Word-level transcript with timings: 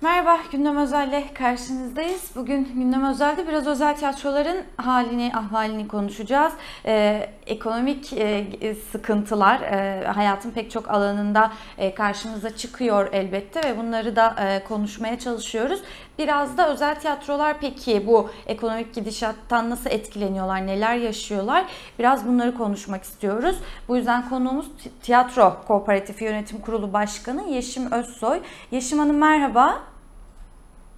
Merhaba, 0.00 0.38
Gündem 0.52 0.76
Özel'le 0.76 1.34
karşınızdayız. 1.34 2.30
Bugün 2.34 2.64
Gündem 2.74 3.04
Özel'de 3.04 3.48
biraz 3.48 3.66
özel 3.66 3.96
tiyatroların 3.96 4.56
halini, 4.76 5.32
ahvalini 5.34 5.88
konuşacağız. 5.88 6.52
Ee, 6.86 7.30
ekonomik 7.46 8.12
e, 8.12 8.74
sıkıntılar 8.92 9.60
e, 9.60 10.06
hayatın 10.06 10.50
pek 10.50 10.70
çok 10.70 10.90
alanında 10.90 11.52
e, 11.78 11.94
karşımıza 11.94 12.56
çıkıyor 12.56 13.08
elbette 13.12 13.60
ve 13.68 13.78
bunları 13.78 14.16
da 14.16 14.34
e, 14.40 14.64
konuşmaya 14.64 15.18
çalışıyoruz. 15.18 15.80
Biraz 16.18 16.58
da 16.58 16.68
özel 16.72 17.00
tiyatrolar 17.00 17.56
peki 17.60 18.06
bu 18.06 18.30
ekonomik 18.46 18.94
gidişattan 18.94 19.70
nasıl 19.70 19.90
etkileniyorlar, 19.90 20.66
neler 20.66 20.94
yaşıyorlar? 20.94 21.64
Biraz 21.98 22.26
bunları 22.26 22.54
konuşmak 22.54 23.02
istiyoruz. 23.02 23.56
Bu 23.88 23.96
yüzden 23.96 24.28
konuğumuz 24.28 24.66
Tiyatro 25.02 25.56
Kooperatifi 25.66 26.24
Yönetim 26.24 26.60
Kurulu 26.60 26.92
Başkanı 26.92 27.42
Yeşim 27.50 27.92
Özsoy. 27.92 28.40
Yeşim 28.70 28.98
Hanım 28.98 29.16
merhaba. 29.16 29.85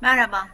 Merhaba. 0.00 0.48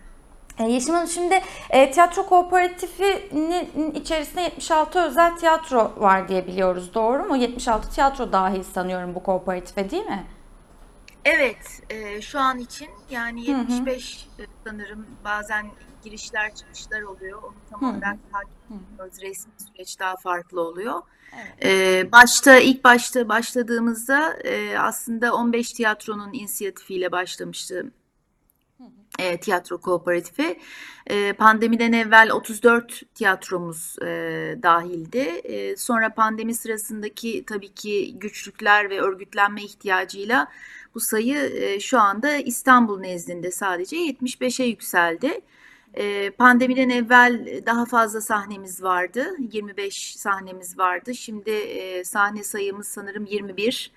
E, 0.58 0.64
Yeşim 0.64 0.94
Hanım 0.94 1.08
şimdi 1.08 1.42
e, 1.70 1.90
tiyatro 1.90 2.26
kooperatifinin 2.26 3.92
içerisinde 3.94 4.40
76 4.40 5.00
özel 5.00 5.36
tiyatro 5.36 5.92
var 5.96 6.28
diye 6.28 6.46
biliyoruz 6.46 6.94
doğru 6.94 7.24
mu? 7.24 7.36
76 7.36 7.90
tiyatro 7.90 8.32
dahil 8.32 8.62
sanıyorum 8.62 9.14
bu 9.14 9.22
kooperatife 9.22 9.90
değil 9.90 10.06
mi? 10.06 10.26
Evet, 11.24 11.82
e, 11.90 12.20
şu 12.20 12.40
an 12.40 12.58
için 12.58 12.88
yani 13.10 13.50
75 13.50 14.28
e, 14.38 14.42
sanırım 14.64 15.06
bazen 15.24 15.66
girişler 16.04 16.54
çıkışlar 16.54 17.02
oluyor. 17.02 17.42
Onu 17.42 17.54
tam 17.70 17.80
Hı 17.80 17.86
hı. 17.86 17.90
olarak 17.90 18.16
takip 18.32 18.52
ediyoruz. 18.94 19.22
Resmi 19.22 19.52
süreç 19.58 20.00
daha 20.00 20.16
farklı 20.16 20.60
oluyor. 20.60 21.02
Evet. 21.36 21.64
E, 21.64 22.12
başta 22.12 22.56
ilk 22.56 22.84
başta 22.84 23.28
başladığımızda 23.28 24.32
e, 24.44 24.78
aslında 24.78 25.34
15 25.34 25.72
tiyatronun 25.72 26.32
inisiyatifiyle 26.32 27.12
başlamıştı 27.12 27.92
e, 29.18 29.36
tiyatro 29.36 29.78
kooperatifi. 29.78 30.58
E, 31.06 31.32
pandemiden 31.32 31.92
evvel 31.92 32.30
34 32.32 33.02
tiyatromuz 33.14 33.96
e, 34.02 34.06
dahildi. 34.62 35.18
E, 35.44 35.76
sonra 35.76 36.14
pandemi 36.14 36.54
sırasındaki 36.54 37.44
tabii 37.46 37.74
ki 37.74 38.18
güçlükler 38.18 38.90
ve 38.90 39.00
örgütlenme 39.00 39.62
ihtiyacıyla 39.62 40.48
bu 40.94 41.00
sayı 41.00 41.36
e, 41.36 41.80
şu 41.80 42.00
anda 42.00 42.36
İstanbul 42.36 43.00
nezdinde 43.00 43.50
sadece 43.50 43.96
75'e 43.96 44.66
yükseldi. 44.66 45.40
E, 45.96 46.30
pandemiden 46.30 46.88
evvel 46.88 47.62
daha 47.66 47.84
fazla 47.84 48.20
sahnemiz 48.20 48.82
vardı. 48.82 49.26
25 49.52 50.16
sahnemiz 50.16 50.78
vardı. 50.78 51.14
Şimdi 51.14 51.50
e, 51.50 52.04
sahne 52.04 52.44
sayımız 52.44 52.88
sanırım 52.88 53.26
21. 53.26 53.92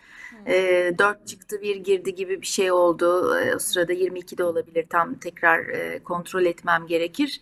E, 0.45 0.93
4 0.97 1.27
çıktı 1.27 1.61
bir 1.61 1.75
girdi 1.75 2.15
gibi 2.15 2.41
bir 2.41 2.47
şey 2.47 2.71
oldu. 2.71 3.37
E, 3.39 3.55
o 3.55 3.59
sırada 3.59 3.93
22 3.93 4.37
de 4.37 4.43
olabilir. 4.43 4.85
Tam 4.89 5.15
tekrar 5.15 5.59
e, 5.59 6.03
kontrol 6.03 6.45
etmem 6.45 6.87
gerekir. 6.87 7.41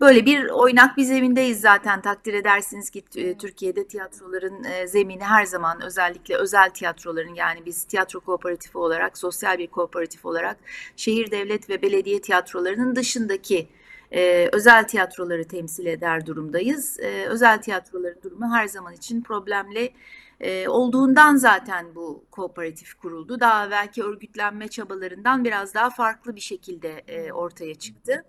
Böyle 0.00 0.26
bir 0.26 0.48
oynak 0.48 0.96
bir 0.96 1.02
zemindeyiz 1.02 1.60
zaten. 1.60 2.00
Takdir 2.00 2.34
edersiniz 2.34 2.90
ki 2.90 3.04
e, 3.16 3.38
Türkiye'de 3.38 3.86
tiyatroların 3.86 4.64
e, 4.64 4.86
zemini 4.86 5.24
her 5.24 5.44
zaman 5.44 5.82
özellikle 5.82 6.36
özel 6.36 6.70
tiyatroların 6.70 7.34
yani 7.34 7.66
biz 7.66 7.84
tiyatro 7.84 8.20
kooperatifi 8.20 8.78
olarak, 8.78 9.18
sosyal 9.18 9.58
bir 9.58 9.66
kooperatif 9.66 10.26
olarak 10.26 10.56
şehir, 10.96 11.30
devlet 11.30 11.70
ve 11.70 11.82
belediye 11.82 12.20
tiyatrolarının 12.20 12.96
dışındaki 12.96 13.68
e, 14.16 14.48
özel 14.52 14.88
tiyatroları 14.88 15.48
temsil 15.48 15.86
eder 15.86 16.26
durumdayız. 16.26 17.00
E, 17.00 17.26
özel 17.26 17.62
tiyatroların 17.62 18.22
durumu 18.22 18.54
her 18.54 18.66
zaman 18.66 18.94
için 18.94 19.22
problemli 19.22 19.92
e, 20.40 20.68
olduğundan 20.68 21.36
zaten 21.36 21.94
bu 21.94 22.24
kooperatif 22.30 22.94
kuruldu. 22.94 23.40
Daha 23.40 23.70
belki 23.70 24.02
örgütlenme 24.02 24.68
çabalarından 24.68 25.44
biraz 25.44 25.74
daha 25.74 25.90
farklı 25.90 26.36
bir 26.36 26.40
şekilde 26.40 26.88
e, 27.08 27.32
ortaya 27.32 27.74
çıktı. 27.74 28.24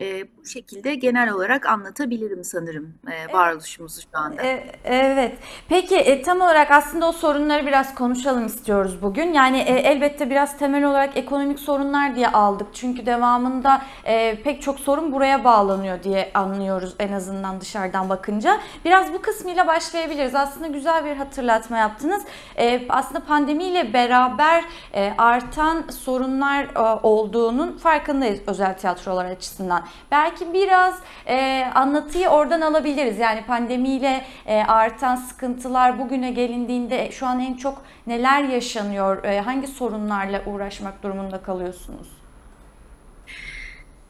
E, 0.00 0.36
bu 0.38 0.46
şekilde 0.46 0.94
genel 0.94 1.30
olarak 1.30 1.66
anlatabilirim 1.66 2.44
sanırım 2.44 2.94
e, 3.12 3.32
varoluşumuzu 3.32 4.00
şu 4.00 4.08
anda. 4.12 4.42
E, 4.42 4.72
evet. 4.84 5.38
Peki 5.68 5.96
e, 5.96 6.22
tam 6.22 6.40
olarak 6.40 6.70
aslında 6.70 7.08
o 7.08 7.12
sorunları 7.12 7.66
biraz 7.66 7.94
konuşalım 7.94 8.46
istiyoruz 8.46 9.02
bugün. 9.02 9.32
Yani 9.32 9.58
e, 9.58 9.74
elbette 9.74 10.30
biraz 10.30 10.58
temel 10.58 10.84
olarak 10.84 11.16
ekonomik 11.16 11.58
sorunlar 11.58 12.16
diye 12.16 12.28
aldık. 12.28 12.66
Çünkü 12.72 13.06
devamında 13.06 13.82
e, 14.04 14.42
pek 14.42 14.62
çok 14.62 14.80
sorun 14.80 15.12
buraya 15.12 15.44
bağlanıyor 15.44 16.02
diye 16.02 16.30
anlıyoruz 16.34 16.94
en 16.98 17.12
azından 17.12 17.60
dışarıdan 17.60 18.08
bakınca. 18.08 18.60
Biraz 18.84 19.12
bu 19.12 19.22
kısmıyla 19.22 19.66
başlayabiliriz. 19.66 20.34
Aslında 20.34 20.66
güzel 20.66 21.04
bir 21.04 21.16
hatırlatma 21.16 21.78
yaptınız. 21.78 22.22
E, 22.58 22.86
aslında 22.88 23.20
pandemiyle 23.20 23.92
beraber 23.92 24.64
e, 24.94 25.14
artan 25.18 25.82
sorunlar 25.90 26.64
e, 26.64 27.00
olduğunun 27.02 27.78
farkındayız 27.78 28.40
özel 28.46 28.78
tiyatrolar 28.78 29.39
açısından. 29.40 29.84
Belki 30.10 30.52
biraz 30.52 30.98
e, 31.26 31.64
anlatıyı 31.74 32.28
oradan 32.28 32.60
alabiliriz. 32.60 33.18
Yani 33.18 33.44
pandemiyle 33.46 34.24
e, 34.46 34.62
artan 34.62 35.16
sıkıntılar 35.16 35.98
bugüne 35.98 36.30
gelindiğinde 36.30 37.10
şu 37.12 37.26
an 37.26 37.40
en 37.40 37.54
çok 37.54 37.82
neler 38.06 38.42
yaşanıyor? 38.42 39.24
E, 39.24 39.40
hangi 39.40 39.66
sorunlarla 39.66 40.42
uğraşmak 40.46 41.02
durumunda 41.02 41.42
kalıyorsunuz? 41.42 42.08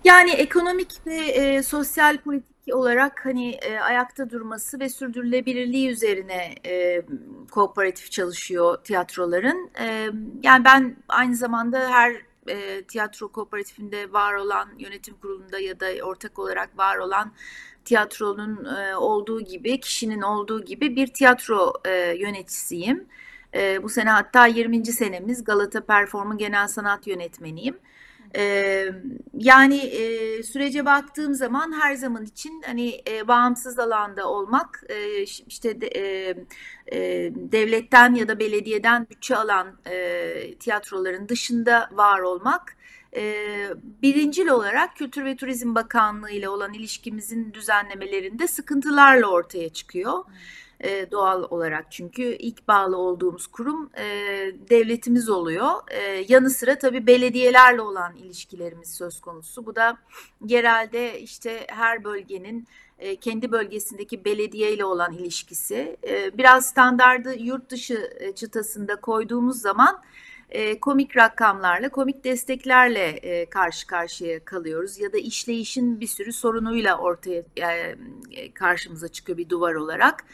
Yani 0.05 0.31
ekonomik 0.31 1.07
ve 1.07 1.17
e, 1.17 1.63
sosyal 1.63 2.19
politik 2.19 2.75
olarak 2.75 3.27
hani 3.27 3.51
e, 3.51 3.79
ayakta 3.79 4.31
durması 4.31 4.81
ve 4.81 4.89
sürdürülebilirliği 4.89 5.89
üzerine 5.89 6.55
e, 6.67 7.03
kooperatif 7.51 8.11
çalışıyor 8.11 8.79
tiyatroların. 8.85 9.71
E, 9.81 10.11
yani 10.43 10.65
ben 10.65 10.97
aynı 11.09 11.37
zamanda 11.37 11.91
her 11.91 12.30
e, 12.49 12.83
tiyatro 12.83 13.29
kooperatifinde 13.29 14.13
var 14.13 14.35
olan 14.35 14.69
yönetim 14.79 15.15
kurulunda 15.15 15.59
ya 15.59 15.81
da 15.81 15.87
ortak 16.03 16.39
olarak 16.39 16.79
var 16.79 16.99
olan 16.99 17.33
tiyatronun 17.85 18.65
e, 18.65 18.97
olduğu 18.97 19.41
gibi 19.41 19.81
kişinin 19.81 20.23
olduğu 20.23 20.65
gibi 20.65 20.97
bir 20.97 21.07
tiyatro 21.07 21.73
e, 21.85 21.91
yöneticisiyim. 22.19 23.07
E, 23.55 23.83
bu 23.83 23.89
sene 23.89 24.11
hatta 24.11 24.47
20. 24.47 24.87
senemiz 24.87 25.45
Galata 25.45 25.81
Perform'un 25.81 26.39
genel 26.39 26.69
sanat 26.69 27.07
yönetmeniyim. 27.07 27.79
Ee, 28.37 28.87
yani 29.35 29.77
e, 29.77 30.43
sürece 30.43 30.85
baktığım 30.85 31.35
zaman 31.35 31.81
her 31.81 31.95
zaman 31.95 32.25
için 32.25 32.63
hani 32.67 33.03
e, 33.09 33.29
bağımsız 33.29 33.79
alanda 33.79 34.29
olmak 34.29 34.85
e, 34.89 35.23
işte 35.23 35.81
de, 35.81 35.87
e, 35.87 36.35
e, 36.93 37.33
devletten 37.35 38.15
ya 38.15 38.29
da 38.29 38.39
belediyeden 38.39 39.07
bütçe 39.11 39.37
alan 39.37 39.77
e, 39.87 40.55
tiyatroların 40.55 41.29
dışında 41.29 41.89
var 41.93 42.21
olmak 42.21 42.77
e, 43.17 43.45
birincil 44.03 44.49
olarak 44.49 44.97
Kültür 44.97 45.25
ve 45.25 45.37
Turizm 45.37 45.75
Bakanlığı 45.75 46.31
ile 46.31 46.49
olan 46.49 46.73
ilişkimizin 46.73 47.53
düzenlemelerinde 47.55 48.49
sıkıntılarla 48.49 49.27
ortaya 49.27 49.69
çıkıyor. 49.69 50.25
E, 50.81 51.11
doğal 51.11 51.43
olarak 51.51 51.93
çünkü 51.93 52.23
ilk 52.23 52.69
bağlı 52.69 52.97
olduğumuz 52.97 53.47
kurum 53.47 53.91
e, 53.97 54.05
devletimiz 54.71 55.29
oluyor. 55.29 55.71
E, 55.91 56.25
yanı 56.29 56.51
sıra 56.51 56.79
tabii 56.79 57.07
belediyelerle 57.07 57.81
olan 57.81 58.17
ilişkilerimiz 58.17 58.95
söz 58.95 59.21
konusu. 59.21 59.67
Bu 59.67 59.77
da 59.77 59.99
genelde 60.47 61.21
işte 61.21 61.67
her 61.69 62.05
bölgenin 62.05 62.69
e, 62.99 63.17
kendi 63.17 63.53
bölgesindeki 63.53 64.25
belediye 64.25 64.73
ile 64.73 64.85
olan 64.85 65.13
ilişkisi. 65.13 65.97
E, 66.09 66.39
biraz 66.39 66.67
standardı 66.67 67.35
yurt 67.39 67.71
dışı 67.71 68.11
e, 68.21 68.33
çıtasında 68.33 68.97
koyduğumuz 68.97 69.61
zaman 69.61 70.03
e, 70.51 70.81
komik 70.81 71.17
rakamlarla, 71.17 71.89
komik 71.89 72.25
desteklerle 72.25 73.09
e, 73.09 73.51
karşı 73.51 73.87
karşıya 73.87 74.45
kalıyoruz 74.45 74.99
ya 74.99 75.13
da 75.13 75.19
işleyişin 75.19 76.01
bir 76.01 76.07
sürü 76.07 76.33
sorunuyla 76.33 76.99
ortaya 76.99 77.43
e, 78.31 78.53
karşımıza 78.55 79.09
çıkıyor 79.09 79.39
bir 79.39 79.49
duvar 79.49 79.75
olarak. 79.75 80.25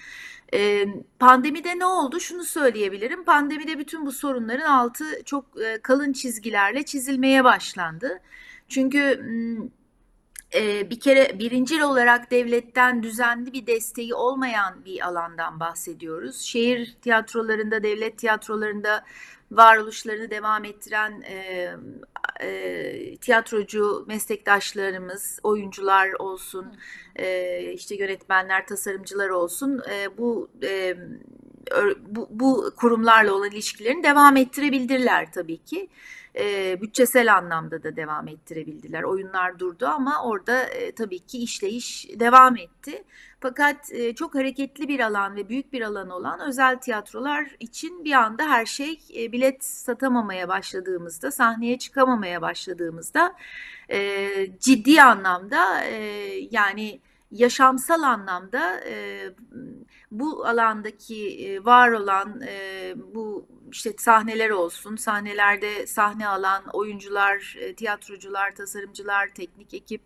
E, 0.55 0.87
pandemide 1.19 1.79
ne 1.79 1.85
oldu? 1.85 2.21
Şunu 2.21 2.45
söyleyebilirim. 2.45 3.25
Pandemide 3.25 3.79
bütün 3.79 4.07
bu 4.07 4.13
sorunların 4.13 4.67
altı 4.67 5.05
çok 5.25 5.45
e, 5.63 5.81
kalın 5.83 6.13
çizgilerle 6.13 6.83
çizilmeye 6.83 7.45
başlandı. 7.45 8.21
Çünkü 8.69 9.21
e, 10.55 10.91
bir 10.91 11.01
kere 11.01 11.39
birincil 11.39 11.81
olarak 11.81 12.31
devletten 12.31 13.03
düzenli 13.03 13.53
bir 13.53 13.67
desteği 13.67 14.15
olmayan 14.15 14.85
bir 14.85 15.07
alandan 15.07 15.61
bahsediyoruz. 15.61 16.41
Şehir 16.41 16.97
tiyatrolarında, 17.03 17.83
devlet 17.83 18.19
tiyatrolarında 18.19 19.05
varoluşlarını 19.51 20.31
devam 20.31 20.65
ettiren 20.65 21.23
e, 21.23 21.71
e, 22.41 23.17
tiyatrocu 23.17 24.05
meslektaşlarımız, 24.09 25.39
oyuncular 25.43 26.13
olsun, 26.19 26.67
e, 27.17 27.73
işte 27.73 27.97
yönetmenler, 27.97 28.67
tasarımcılar 28.67 29.29
olsun, 29.29 29.83
e, 29.91 30.19
bu 30.19 30.51
e, 30.63 30.97
bu, 32.07 32.29
bu 32.31 32.73
kurumlarla 32.77 33.33
olan 33.33 33.51
ilişkilerini 33.51 34.03
devam 34.03 34.37
ettirebildirler 34.37 35.33
tabii 35.33 35.59
ki. 35.65 35.89
E, 36.39 36.81
bütçesel 36.81 37.35
anlamda 37.35 37.83
da 37.83 37.97
devam 37.97 38.29
ettirebildiler. 38.29 39.03
Oyunlar 39.03 39.59
durdu 39.59 39.87
ama 39.87 40.25
orada 40.25 40.63
e, 40.63 40.93
tabii 40.93 41.19
ki 41.19 41.39
işleyiş 41.39 42.09
devam 42.21 42.57
etti. 42.57 43.05
Fakat 43.41 43.93
e, 43.93 44.15
çok 44.15 44.35
hareketli 44.35 44.89
bir 44.89 45.01
alan 45.01 45.37
ve 45.37 45.49
büyük 45.49 45.73
bir 45.73 45.83
alan 45.83 46.11
olan 46.11 46.41
özel 46.41 46.79
tiyatrolar 46.79 47.57
için 47.61 48.05
bir 48.05 48.13
anda 48.13 48.45
her 48.51 48.67
şey 48.67 49.01
e, 49.17 49.33
bilet 49.33 49.65
satamamaya 49.65 50.49
başladığımızda, 50.49 51.31
sahneye 51.31 51.79
çıkamamaya 51.79 52.43
başladığımızda 52.43 53.35
e, 53.91 54.29
ciddi 54.61 55.03
anlamda 55.03 55.85
e, 55.85 55.97
yani 56.51 57.01
yaşamsal 57.31 58.03
anlamda 58.03 58.81
e, 58.81 59.27
bu 60.11 60.47
alandaki 60.47 61.47
e, 61.47 61.65
var 61.65 61.93
olan 61.93 62.41
e, 62.41 62.95
bu 63.15 63.49
işte 63.73 63.95
sahneler 63.99 64.51
olsun, 64.51 64.97
sahnelerde 64.97 65.87
sahne 65.87 66.29
alan 66.29 66.65
oyuncular, 66.73 67.57
e, 67.61 67.75
tiyatrocular, 67.75 68.55
tasarımcılar, 68.55 69.29
teknik 69.29 69.75
ekip, 69.75 70.03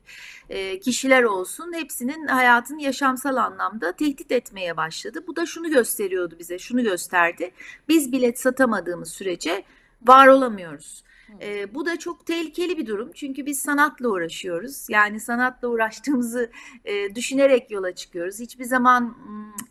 e, 0.48 0.80
kişiler 0.80 1.22
olsun 1.22 1.72
hepsinin 1.72 2.26
hayatını 2.26 2.82
yaşamsal 2.82 3.36
anlamda 3.36 3.92
tehdit 3.92 4.32
etmeye 4.32 4.76
başladı. 4.76 5.24
Bu 5.26 5.36
da 5.36 5.46
şunu 5.46 5.70
gösteriyordu 5.70 6.36
bize, 6.38 6.58
şunu 6.58 6.82
gösterdi. 6.82 7.50
Biz 7.88 8.12
bilet 8.12 8.40
satamadığımız 8.40 9.12
sürece 9.12 9.64
var 10.02 10.26
olamıyoruz. 10.26 11.04
E, 11.42 11.74
bu 11.74 11.86
da 11.86 11.98
çok 11.98 12.26
tehlikeli 12.26 12.78
bir 12.78 12.86
durum 12.86 13.12
çünkü 13.14 13.46
biz 13.46 13.62
sanatla 13.62 14.08
uğraşıyoruz. 14.08 14.86
Yani 14.88 15.20
sanatla 15.20 15.68
uğraştığımızı 15.68 16.50
e, 16.84 17.14
düşünerek 17.14 17.70
yola 17.70 17.94
çıkıyoruz. 17.94 18.40
Hiçbir 18.40 18.64
zaman 18.64 19.16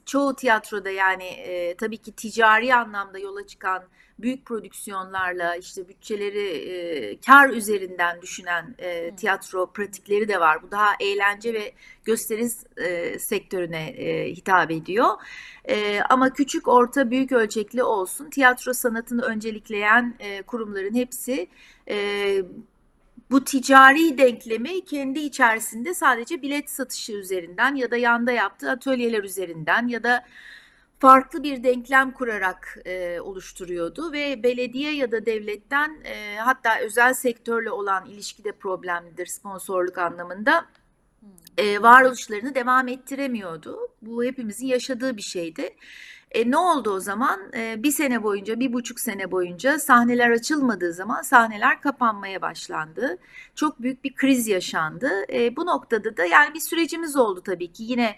çoğu 0.06 0.36
tiyatroda 0.36 0.90
yani 0.90 1.24
e, 1.24 1.76
tabii 1.78 1.98
ki 1.98 2.12
ticari 2.12 2.76
anlamda 2.76 3.20
yola 3.20 3.48
çıkan 3.48 3.84
büyük 4.22 4.46
prodüksiyonlarla 4.46 5.56
işte 5.56 5.88
bütçeleri 5.88 6.48
e, 6.48 7.20
kar 7.22 7.50
üzerinden 7.50 8.22
düşünen 8.22 8.76
e, 8.80 9.16
tiyatro 9.16 9.72
pratikleri 9.72 10.28
de 10.28 10.40
var. 10.40 10.64
Bu 10.64 10.72
daha 10.72 10.90
eğlence 11.00 11.54
ve 11.54 11.74
gösteri 12.06 12.48
e, 12.78 13.20
sektörüne 13.20 13.88
e, 13.88 14.32
hitap 14.32 14.72
ediyor. 14.72 15.08
E, 15.66 16.02
ama 16.02 16.34
küçük, 16.34 16.68
orta, 16.68 17.12
büyük 17.12 17.32
ölçekli 17.32 17.84
olsun 17.84 18.30
tiyatro 18.30 18.74
sanatını 18.74 19.22
öncelikleyen 19.22 20.16
e, 20.20 20.42
kurumların 20.42 20.96
hepsi 20.96 21.48
e, 21.90 22.42
bu 23.32 23.44
ticari 23.44 24.18
denklemi 24.18 24.86
kendi 24.86 25.20
içerisinde 25.20 25.94
sadece 25.94 26.42
bilet 26.42 26.70
satışı 26.70 27.14
üzerinden 27.14 27.76
ya 27.76 27.92
da 27.92 27.98
yanda 27.98 28.32
yaptığı 28.32 28.72
atölyeler 28.72 29.24
üzerinden 29.24 29.88
ya 29.88 30.04
da 30.04 30.26
farklı 31.00 31.44
bir 31.44 31.64
denklem 31.64 32.12
kurarak 32.12 32.78
e, 32.86 33.20
oluşturuyordu 33.20 34.12
ve 34.12 34.44
belediye 34.44 34.96
ya 34.96 35.12
da 35.12 35.26
devletten 35.26 36.02
e, 36.04 36.38
hatta 36.38 36.80
özel 36.80 37.14
sektörle 37.14 37.72
olan 37.72 38.06
ilişki 38.06 38.44
de 38.44 38.52
problemlidir 38.52 39.26
sponsorluk 39.26 39.98
anlamında 39.98 40.66
e, 41.58 41.82
varoluşlarını 41.82 42.56
devam 42.56 42.88
ettiremiyordu. 42.88 43.80
Bu 44.02 44.24
hepimizin 44.24 44.68
yaşadığı 44.68 45.18
bir 45.18 45.22
şeydi. 45.22 45.76
E, 46.32 46.52
ne 46.52 46.58
oldu 46.58 46.92
o 46.92 47.00
zaman? 47.00 47.40
E, 47.54 47.84
bir 47.84 47.92
sene 47.92 48.24
boyunca, 48.24 48.60
bir 48.60 48.74
buçuk 48.74 49.00
sene 49.00 49.32
boyunca 49.32 49.80
sahneler 49.80 50.30
açılmadığı 50.30 50.94
zaman 50.94 51.22
sahneler 51.22 51.82
kapanmaya 51.82 52.42
başlandı. 52.42 53.18
Çok 53.56 53.82
büyük 53.82 54.04
bir 54.04 54.16
kriz 54.16 54.48
yaşandı. 54.48 55.12
E, 55.34 55.56
bu 55.56 55.66
noktada 55.66 56.18
da 56.18 56.26
yani 56.26 56.54
bir 56.54 56.60
sürecimiz 56.60 57.16
oldu 57.16 57.42
tabii 57.46 57.72
ki. 57.72 57.84
Yine 57.84 58.16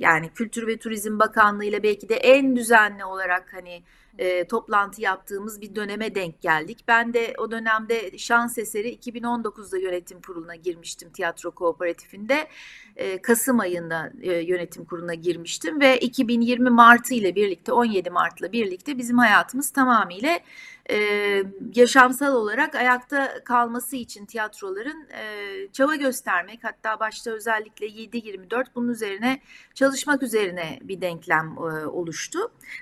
yani 0.00 0.30
Kültür 0.34 0.66
ve 0.66 0.78
Turizm 0.78 1.18
Bakanlığı 1.18 1.64
ile 1.64 1.82
belki 1.82 2.08
de 2.08 2.14
en 2.14 2.56
düzenli 2.56 3.04
olarak 3.04 3.52
hani 3.52 3.82
e, 4.18 4.44
toplantı 4.48 5.02
yaptığımız 5.02 5.60
bir 5.60 5.74
döneme 5.74 6.14
denk 6.14 6.42
geldik. 6.42 6.84
Ben 6.88 7.14
de 7.14 7.34
o 7.38 7.50
dönemde 7.50 8.18
şans 8.18 8.58
eseri 8.58 8.94
2019'da 8.94 9.78
yönetim 9.78 10.20
kuruluna 10.22 10.56
girmiştim 10.56 11.10
tiyatro 11.10 11.50
kooperatifinde. 11.50 12.48
E, 12.96 13.22
Kasım 13.22 13.60
ayında 13.60 14.12
e, 14.22 14.32
yönetim 14.32 14.84
kuruluna 14.84 15.14
girmiştim 15.14 15.80
ve 15.80 15.98
2020 15.98 16.70
Martı 16.70 17.14
ile 17.14 17.34
birlikte 17.34 17.72
17 17.72 18.10
Mart'la 18.10 18.52
birlikte 18.52 18.98
bizim 18.98 19.18
hayatımız 19.18 19.70
tamamıyla 19.70 20.40
e, 20.90 20.96
yaşamsal 21.74 22.34
olarak 22.34 22.74
ayakta 22.74 23.44
kalması 23.44 23.96
için 23.96 24.26
tiyatroların 24.26 25.08
e, 25.10 25.68
çaba 25.72 25.96
göstermek 25.96 26.64
hatta 26.64 27.00
başta 27.00 27.30
özellikle 27.30 27.86
7-24 27.86 28.66
bunun 28.74 28.88
üzerine 28.88 29.40
çalışmak 29.74 30.22
üzerine 30.22 30.78
bir 30.82 31.00
denklem 31.00 31.56
e, 31.58 31.86
oluştu. 31.86 32.38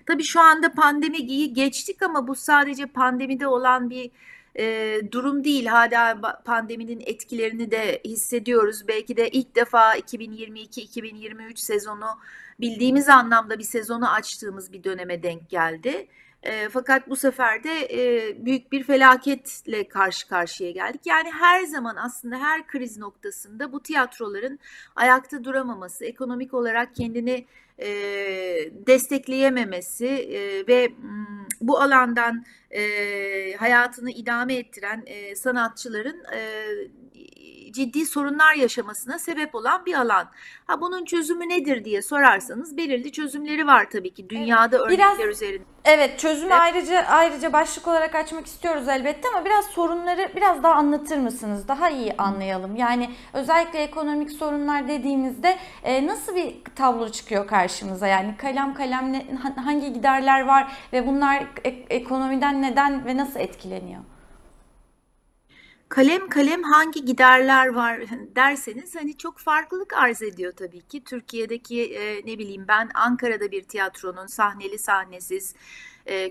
Tabii 0.07 0.23
şu 0.23 0.41
anda 0.41 0.73
pandemiyi 1.19 1.53
geçtik 1.53 2.03
ama 2.03 2.29
bu 2.29 2.35
sadece 2.35 2.87
pandemide 2.87 3.47
olan 3.47 3.91
bir 3.91 4.11
e, 4.59 5.01
durum 5.13 5.45
değil. 5.45 5.67
Hala 5.67 6.43
pandeminin 6.45 7.01
etkilerini 7.07 7.71
de 7.71 8.01
hissediyoruz. 8.05 8.89
Belki 8.89 9.17
de 9.17 9.29
ilk 9.29 9.57
defa 9.57 9.97
2022-2023 9.97 11.57
sezonu 11.57 12.19
bildiğimiz 12.61 13.09
anlamda 13.09 13.59
bir 13.59 13.65
sezonu 13.65 14.13
açtığımız 14.13 14.73
bir 14.73 14.85
döneme 14.85 15.23
denk 15.23 15.51
geldi. 15.51 16.07
E, 16.43 16.69
fakat 16.69 17.09
bu 17.09 17.17
sefer 17.17 17.65
de 17.65 17.89
e, 17.93 18.37
büyük 18.47 18.73
bir 18.73 18.83
felaketle 18.83 19.89
karşı 19.89 20.29
karşıya 20.29 20.71
geldik. 20.71 21.01
Yani 21.07 21.31
her 21.31 21.65
zaman 21.65 21.97
aslında 21.97 22.39
her 22.39 22.67
kriz 22.67 22.99
noktasında 22.99 23.73
bu 23.73 23.83
tiyatroların 23.83 24.59
ayakta 24.97 25.45
duramaması, 25.45 26.05
ekonomik 26.05 26.55
olarak 26.55 26.95
kendini 26.95 27.47
e, 27.79 27.89
destekleyememesi 28.87 30.07
e, 30.07 30.67
ve 30.67 30.93
bu 31.61 31.81
alandan 31.81 32.45
e, 32.71 32.83
hayatını 33.53 34.11
idame 34.11 34.55
ettiren 34.55 35.03
e, 35.07 35.35
sanatçıların 35.37 36.25
e, 36.35 36.65
ciddi 37.73 38.07
sorunlar 38.07 38.55
yaşamasına 38.55 39.19
sebep 39.19 39.55
olan 39.55 39.87
bir 39.87 39.95
alan. 39.95 40.29
Ha 40.67 40.81
bunun 40.81 41.05
çözümü 41.05 41.49
nedir 41.49 41.85
diye 41.85 42.03
sorarsanız 42.03 42.77
belirli 42.77 43.13
çözümleri 43.13 43.67
var 43.67 43.91
tabii 43.91 44.15
ki 44.15 44.31
dünyada 44.31 44.77
evet, 44.77 44.87
örnekler 44.87 45.19
biraz, 45.19 45.37
üzerinde. 45.37 45.65
Evet, 45.85 46.19
çözümü 46.19 46.53
evet. 46.53 46.61
ayrıca 46.61 47.05
ayrıca 47.09 47.53
başlık 47.53 47.89
olarak 47.89 48.15
açmak 48.15 48.47
istiyoruz 48.47 48.89
elbette 48.89 49.29
ama 49.35 49.45
biraz 49.45 49.65
sorunları 49.65 50.33
biraz 50.37 50.63
daha 50.63 50.75
anlatır 50.75 51.19
mısınız? 51.19 51.69
Daha 51.69 51.91
iyi 51.91 52.15
anlayalım. 52.19 52.77
Yani 52.77 53.11
özellikle 53.33 53.79
ekonomik 53.79 54.31
sorunlar 54.31 54.89
dediğimizde 54.89 55.59
e, 55.83 56.07
nasıl 56.07 56.37
bir 56.37 56.55
tablo 56.77 57.09
çıkıyor 57.09 57.47
karşımıza? 57.47 58.07
Yani 58.07 58.37
kalem 58.37 58.75
kalem 58.75 59.13
ne, 59.13 59.27
hangi 59.65 59.93
giderler 59.93 60.41
var 60.41 60.73
ve 60.93 61.07
bunlar 61.07 61.47
ek, 61.65 61.87
ekonomiden 61.91 62.63
neden 62.63 63.07
ve 63.07 63.17
nasıl 63.17 63.41
etkileniyor? 63.41 64.01
Kalem 65.89 66.29
kalem 66.29 66.63
hangi 66.63 67.05
giderler 67.05 67.67
var 67.67 68.01
derseniz 68.37 68.97
hani 68.97 69.17
çok 69.17 69.39
farklılık 69.39 69.93
arz 69.93 70.23
ediyor 70.23 70.53
tabii 70.53 70.81
ki. 70.81 71.05
Türkiye'deki 71.05 71.95
e, 71.95 72.17
ne 72.27 72.39
bileyim 72.39 72.65
ben 72.69 72.91
Ankara'da 72.95 73.51
bir 73.51 73.63
tiyatronun 73.63 74.27
sahneli 74.27 74.79
sahnesiz 74.79 75.55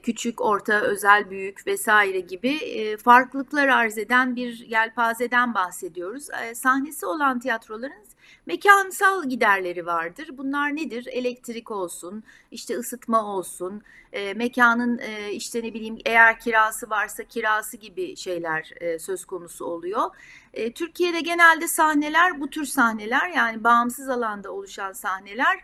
küçük, 0.03 0.41
orta, 0.41 0.81
özel, 0.81 1.29
büyük 1.29 1.67
vesaire 1.67 2.19
gibi 2.19 2.55
e, 2.55 2.97
farklılıklar 2.97 3.67
arz 3.67 3.97
eden 3.97 4.35
bir 4.35 4.65
yelpazeden 4.67 5.53
bahsediyoruz. 5.53 6.29
E, 6.29 6.55
sahnesi 6.55 7.05
olan 7.05 7.39
tiyatroların 7.39 8.07
mekansal 8.45 9.29
giderleri 9.29 9.85
vardır. 9.85 10.29
Bunlar 10.37 10.75
nedir? 10.75 11.07
Elektrik 11.11 11.71
olsun, 11.71 12.23
işte 12.51 12.77
ısıtma 12.77 13.25
olsun, 13.25 13.81
e, 14.13 14.33
mekanın 14.33 14.99
e, 14.99 15.31
işte 15.31 15.63
ne 15.63 15.73
bileyim 15.73 15.97
eğer 16.05 16.39
kirası 16.39 16.89
varsa 16.89 17.23
kirası 17.23 17.77
gibi 17.77 18.15
şeyler 18.15 18.71
e, 18.81 18.99
söz 18.99 19.25
konusu 19.25 19.65
oluyor. 19.65 20.09
E, 20.53 20.71
Türkiye'de 20.71 21.19
genelde 21.21 21.67
sahneler 21.67 22.41
bu 22.41 22.49
tür 22.49 22.65
sahneler 22.65 23.29
yani 23.29 23.63
bağımsız 23.63 24.09
alanda 24.09 24.51
oluşan 24.51 24.93
sahneler 24.93 25.59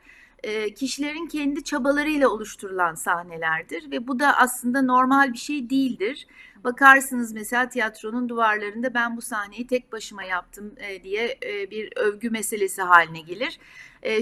kişilerin 0.76 1.28
kendi 1.28 1.64
çabalarıyla 1.64 2.30
oluşturulan 2.30 2.96
sahnelerdir 2.96 3.92
ve 3.92 4.08
bu 4.08 4.20
da 4.20 4.38
aslında 4.38 4.82
normal 4.82 5.34
bir 5.34 5.38
şey 5.38 5.70
değildir. 5.70 6.28
Bakarsınız 6.64 7.34
mesela 7.34 7.70
tiyatronun 7.70 8.30
duvarlarında 8.30 8.94
ben 8.94 9.18
bu 9.18 9.22
sahneyi 9.22 9.68
tek 9.68 9.92
başıma 9.92 10.24
yaptım 10.24 10.76
diye 11.04 11.38
bir 11.72 11.94
övgü 11.96 12.30
meselesi 12.30 12.82
haline 12.82 13.22
gelir. 13.22 13.60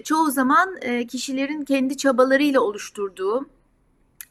Çoğu 0.03 0.31
zaman 0.31 0.79
kişilerin 1.07 1.61
kendi 1.61 1.97
çabalarıyla 1.97 2.61
oluşturduğu 2.61 3.49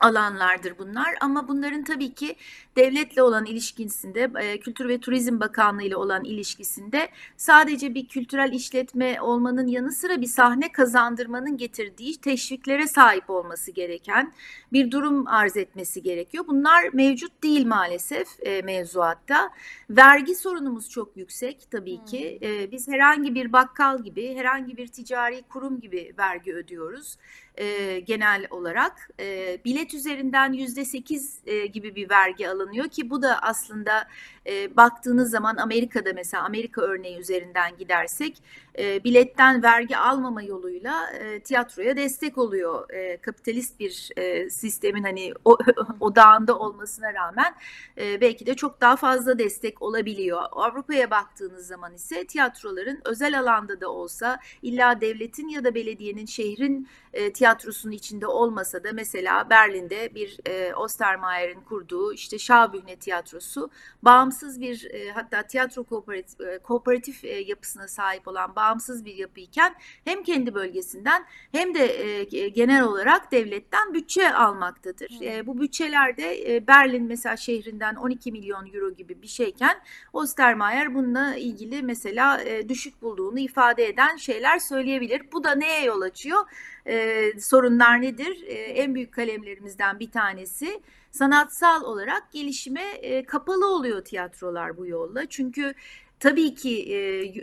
alanlardır 0.01 0.79
bunlar 0.79 1.15
ama 1.21 1.49
bunların 1.49 1.85
tabii 1.85 2.15
ki 2.15 2.37
devletle 2.77 3.23
olan 3.23 3.45
ilişkisinde, 3.47 4.31
e, 4.41 4.61
Kültür 4.61 4.89
ve 4.89 5.01
Turizm 5.01 5.41
Bakanlığı 5.41 5.83
ile 5.83 5.97
olan 5.97 6.25
ilişkisinde 6.25 7.09
sadece 7.37 7.95
bir 7.95 8.09
kültürel 8.09 8.53
işletme 8.53 9.21
olmanın 9.21 9.67
yanı 9.67 9.93
sıra 9.93 10.21
bir 10.21 10.27
sahne 10.27 10.73
kazandırmanın 10.73 11.57
getirdiği 11.57 12.21
teşviklere 12.21 12.87
sahip 12.87 13.31
olması 13.31 13.71
gereken 13.71 14.33
bir 14.73 14.91
durum 14.91 15.27
arz 15.27 15.57
etmesi 15.57 16.03
gerekiyor. 16.03 16.45
Bunlar 16.49 16.85
mevcut 16.93 17.43
değil 17.43 17.67
maalesef 17.67 18.29
e, 18.41 18.63
mevzuatta. 18.63 19.51
Vergi 19.91 20.35
sorunumuz 20.35 20.91
çok 20.91 21.17
yüksek 21.17 21.71
tabii 21.71 22.05
ki. 22.05 22.39
E, 22.43 22.73
biz 22.73 22.89
herhangi 22.89 23.35
bir 23.35 23.53
bakkal 23.53 24.03
gibi, 24.05 24.35
herhangi 24.35 24.77
bir 24.77 24.87
ticari 24.87 25.43
kurum 25.43 25.81
gibi 25.81 26.15
vergi 26.19 26.55
ödüyoruz 26.55 27.17
e, 27.59 28.01
genel 28.01 28.47
olarak. 28.51 29.11
E, 29.21 29.59
bilet 29.65 29.95
üzerinden 29.95 30.53
yüzde 30.53 30.85
sekiz 30.85 31.39
e, 31.47 31.67
gibi 31.67 31.95
bir 31.95 32.11
vergi 32.11 32.49
alınıyor 32.49 32.89
ki 32.89 33.11
bu 33.11 33.23
da 33.23 33.43
aslında 33.43 34.09
e, 34.51 34.77
baktığınız 34.77 35.31
zaman 35.31 35.57
Amerika'da 35.57 36.13
mesela 36.13 36.45
Amerika 36.45 36.83
örneği 36.83 37.19
üzerinden 37.19 37.77
gidersek 37.77 38.43
e, 38.79 39.05
biletten 39.05 39.63
vergi 39.63 39.97
almama 39.97 40.43
yoluyla 40.43 41.11
e, 41.11 41.41
tiyatroya 41.41 41.97
destek 41.97 42.39
oluyor. 42.39 42.91
E, 42.91 43.17
kapitalist 43.17 43.81
bir 43.81 44.11
e, 44.17 44.51
sistemin 44.51 45.03
hani 45.03 45.33
o, 45.45 45.59
odağında 46.01 46.59
olmasına 46.59 47.15
rağmen 47.15 47.55
e, 47.99 48.21
belki 48.21 48.47
de 48.47 48.55
çok 48.55 48.81
daha 48.81 48.97
fazla 48.97 49.39
destek 49.39 49.83
olabiliyor. 49.83 50.43
Avrupa'ya 50.53 51.11
baktığınız 51.11 51.67
zaman 51.67 51.95
ise 51.95 52.27
tiyatroların 52.27 53.01
özel 53.05 53.41
alanda 53.41 53.81
da 53.81 53.89
olsa 53.89 54.39
illa 54.63 55.01
devletin 55.01 55.49
ya 55.49 55.65
da 55.65 55.75
belediyenin 55.75 56.27
şehrin 56.27 56.89
e, 57.13 57.33
tiyatrosunun 57.33 57.93
içinde 57.93 58.27
olmasa 58.27 58.85
da 58.85 58.93
mesela 58.93 59.51
Berlin'de 59.51 60.15
bir 60.15 60.39
e, 60.47 60.75
Ostermayer'in 60.75 61.61
kurduğu 61.61 62.13
işte 62.13 62.39
Schaubühne 62.39 62.97
tiyatrosu 62.97 63.71
bağımsız 64.03 64.40
bir 64.61 64.89
e, 64.91 65.11
hatta 65.11 65.43
tiyatro 65.43 65.85
kooperatif, 65.85 66.41
e, 66.41 66.59
kooperatif 66.59 67.25
e, 67.25 67.41
yapısına 67.41 67.89
sahip 67.89 68.29
olan 68.29 68.57
bağımsız 68.57 69.05
bir 69.05 69.15
yapıyken 69.15 69.75
hem 70.05 70.23
kendi 70.23 70.55
bölgesinden 70.55 71.25
hem 71.53 71.75
de 71.75 72.05
e, 72.07 72.49
genel 72.49 72.83
olarak 72.83 73.33
devletten 73.33 73.95
bütçe 73.95 74.35
almaktadır. 74.35 75.23
E, 75.23 75.47
bu 75.47 75.61
bütçelerde 75.61 76.55
e, 76.55 76.67
Berlin 76.67 77.05
mesela 77.05 77.37
şehrinden 77.37 77.95
12 77.95 78.33
milyon 78.33 78.67
euro 78.75 78.91
gibi 78.91 79.23
bir 79.23 79.27
şeyken 79.27 79.81
Ostermayer 80.13 80.95
bununla 80.95 81.37
ilgili 81.37 81.83
mesela 81.83 82.43
e, 82.43 82.69
düşük 82.69 83.03
bulduğunu 83.03 83.39
ifade 83.39 83.87
eden 83.87 84.17
şeyler 84.17 84.59
söyleyebilir. 84.59 85.23
Bu 85.33 85.45
da 85.45 85.55
neye 85.55 85.85
yol 85.85 86.01
açıyor? 86.01 86.41
E, 86.87 87.25
sorunlar 87.41 88.03
nedir? 88.03 88.43
E, 88.47 88.55
en 88.55 88.95
büyük 88.95 89.15
kalemlerimizden 89.15 90.01
bir 90.01 90.11
tanesi 90.11 90.81
sanatsal 91.11 91.83
olarak 91.83 92.33
gelişime 92.33 92.83
e, 92.83 93.25
kapalı 93.25 93.75
oluyor 93.75 94.05
tiyatrolar 94.05 94.77
bu 94.77 94.87
yolla. 94.87 95.27
Çünkü 95.29 95.75
Tabii 96.21 96.55
ki 96.55 96.83
e, 96.93 96.97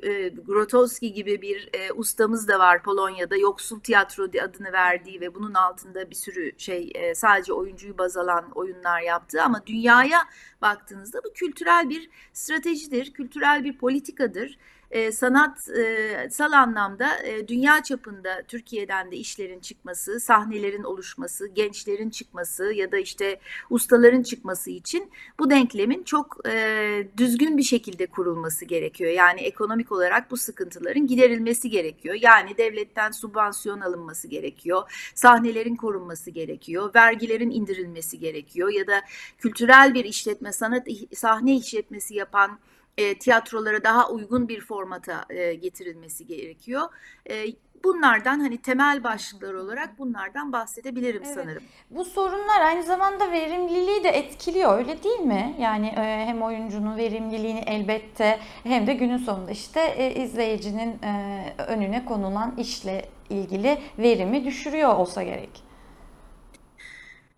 e, 0.09 0.29
Grotowski 0.29 1.13
gibi 1.13 1.41
bir 1.41 1.69
e, 1.73 1.91
ustamız 1.93 2.47
da 2.47 2.59
var 2.59 2.83
Polonya'da 2.83 3.37
yoksul 3.37 3.79
tiyatro 3.79 4.23
adını 4.23 4.71
verdiği 4.71 5.21
ve 5.21 5.35
bunun 5.35 5.53
altında 5.53 6.09
bir 6.09 6.15
sürü 6.15 6.51
şey 6.57 6.91
e, 6.95 7.15
sadece 7.15 7.53
oyuncuyu 7.53 7.97
baz 7.97 8.17
alan 8.17 8.51
oyunlar 8.55 9.01
yaptı 9.01 9.43
ama 9.43 9.65
dünyaya 9.65 10.19
baktığınızda 10.61 11.19
bu 11.23 11.33
kültürel 11.33 11.89
bir 11.89 12.09
stratejidir, 12.33 13.13
kültürel 13.13 13.63
bir 13.63 13.77
politikadır 13.77 14.57
e, 14.91 15.11
sanatsal 15.11 16.51
anlamda 16.51 17.23
e, 17.23 17.47
dünya 17.47 17.83
çapında 17.83 18.43
Türkiye'den 18.47 19.11
de 19.11 19.15
işlerin 19.15 19.59
çıkması, 19.59 20.19
sahnelerin 20.19 20.83
oluşması, 20.83 21.47
gençlerin 21.47 22.09
çıkması 22.09 22.73
ya 22.73 22.91
da 22.91 22.97
işte 22.97 23.39
ustaların 23.69 24.23
çıkması 24.23 24.71
için 24.71 25.11
bu 25.39 25.49
denklemin 25.49 26.03
çok 26.03 26.37
e, 26.47 27.07
düzgün 27.17 27.57
bir 27.57 27.63
şekilde 27.63 28.05
kurulması 28.05 28.65
gerekiyor. 28.65 29.11
Yani 29.11 29.41
ekonomik 29.41 29.91
olarak 29.91 30.31
bu 30.31 30.37
sıkıntıların 30.37 31.07
giderilmesi 31.07 31.69
gerekiyor. 31.69 32.15
Yani 32.21 32.57
devletten 32.57 33.11
subvansiyon 33.11 33.79
alınması 33.79 34.27
gerekiyor, 34.27 35.11
sahnelerin 35.15 35.75
korunması 35.75 36.31
gerekiyor, 36.31 36.91
vergilerin 36.95 37.49
indirilmesi 37.49 38.19
gerekiyor 38.19 38.69
ya 38.69 38.87
da 38.87 39.01
kültürel 39.37 39.93
bir 39.93 40.05
işletme, 40.05 40.51
sanat 40.51 40.87
sahne 41.15 41.55
işletmesi 41.55 42.15
yapan 42.15 42.59
e, 42.97 43.19
tiyatrolara 43.19 43.83
daha 43.83 44.09
uygun 44.09 44.47
bir 44.47 44.61
formata 44.61 45.25
e, 45.29 45.53
getirilmesi 45.53 46.25
gerekiyor. 46.25 46.81
E, 47.29 47.45
bunlardan 47.83 48.39
hani 48.39 48.57
temel 48.57 49.03
başlıklar 49.03 49.53
olarak 49.53 49.99
bunlardan 49.99 50.53
bahsedebilirim 50.53 51.21
Evet. 51.25 51.35
sanırım. 51.35 51.63
Bu 51.89 52.05
sorunlar 52.05 52.61
aynı 52.61 52.83
zamanda 52.83 53.31
verimliliği 53.31 54.03
de 54.03 54.09
etkiliyor, 54.09 54.77
öyle 54.77 55.03
değil 55.03 55.19
mi? 55.19 55.55
Yani 55.59 55.87
e, 55.87 56.25
hem 56.25 56.41
oyuncunun 56.41 56.97
verimliliğini 56.97 57.59
elbette 57.59 58.39
hem 58.63 58.87
de 58.87 58.93
günün 58.93 59.17
sonunda 59.17 59.51
işte 59.51 59.81
e, 59.81 60.23
izleyicinin 60.23 60.99
e, 61.03 61.43
önüne 61.67 62.05
konulan 62.05 62.55
işle 62.57 63.09
ilgili 63.29 63.77
verimi 63.97 64.45
düşürüyor 64.45 64.95
olsa 64.95 65.23
gerek. 65.23 65.66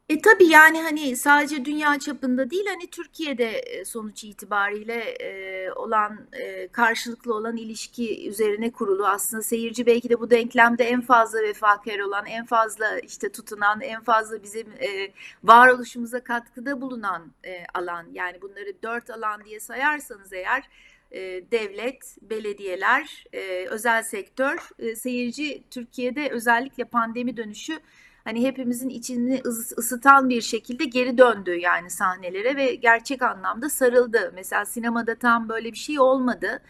E 0.10 0.22
tabii 0.22 0.48
yani 0.48 0.82
hani 0.82 1.16
sadece 1.16 1.66
dünya 1.66 2.00
çapında 2.00 2.50
değil 2.52 2.66
hani 2.68 2.88
Türkiye'de 2.88 3.50
e, 3.50 3.86
sonuç 3.86 4.24
itibariyle 4.24 4.96
e, 4.96 5.72
olan 5.72 6.28
e, 6.34 6.68
karşılıklı 6.68 7.36
olan 7.36 7.58
ilişki 7.58 8.30
üzerine 8.30 8.72
kurulu 8.72 9.08
aslında 9.08 9.44
seyirci 9.44 9.86
belki 9.86 10.10
de 10.10 10.20
bu 10.20 10.30
denklemde 10.30 10.84
en 10.84 11.02
fazla 11.02 11.42
vefakar 11.42 12.00
olan 12.00 12.26
en 12.26 12.46
fazla 12.46 13.00
işte 13.00 13.32
tutunan 13.32 13.82
en 13.82 14.04
fazla 14.04 14.44
bizim 14.44 14.68
e, 14.72 15.12
varoluşumuza 15.44 16.24
katkıda 16.24 16.82
bulunan 16.82 17.32
e, 17.46 17.64
alan 17.74 18.06
yani 18.14 18.42
bunları 18.42 18.74
dört 18.84 19.10
alan 19.10 19.46
diye 19.46 19.60
sayarsanız 19.60 20.34
eğer 20.34 20.64
e, 21.12 21.20
devlet, 21.52 22.18
belediyeler, 22.22 23.26
e, 23.34 23.66
özel 23.66 24.04
sektör, 24.04 24.70
e, 24.80 24.96
seyirci 24.96 25.64
Türkiye'de 25.72 26.30
özellikle 26.30 26.84
pandemi 26.84 27.38
dönüşü 27.38 27.80
hani 28.24 28.44
hepimizin 28.48 28.90
içini 28.90 29.40
ıs- 29.40 29.78
ısıtan 29.80 30.30
bir 30.30 30.42
şekilde 30.42 30.86
geri 30.86 31.18
döndü 31.18 31.56
yani 31.56 31.90
sahnelere 31.90 32.56
ve 32.56 32.76
gerçek 32.76 33.22
anlamda 33.22 33.70
sarıldı. 33.70 34.32
Mesela 34.36 34.66
sinemada 34.66 35.16
tam 35.16 35.50
böyle 35.50 35.72
bir 35.72 35.78
şey 35.78 36.00
olmadı. 36.00 36.62